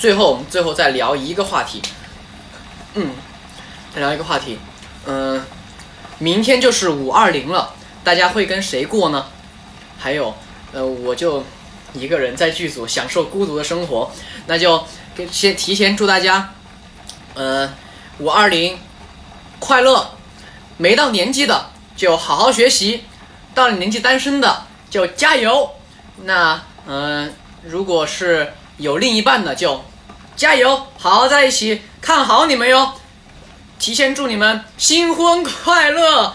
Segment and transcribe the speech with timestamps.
[0.00, 1.82] 最后我们最后再聊一个话题，
[2.94, 3.12] 嗯，
[3.94, 4.58] 再聊一个话题，
[5.04, 5.44] 嗯，
[6.18, 9.26] 明天就是五二零了，大家会跟谁过呢？
[9.98, 10.34] 还有，
[10.72, 11.44] 呃，我就
[11.92, 14.10] 一个人在剧组享受孤独的生活，
[14.46, 14.82] 那就
[15.30, 16.54] 先提前祝大家，
[17.34, 17.70] 呃，
[18.20, 18.78] 五二零
[19.58, 20.12] 快乐！
[20.78, 23.04] 没到年纪的就好好学习，
[23.54, 25.72] 到了年纪单身的就加油。
[26.22, 29.84] 那嗯、如果是有另一半的就
[30.40, 32.94] 加油，好好在一起，看好你们哟。
[33.78, 36.34] 提前祝你们新婚快乐！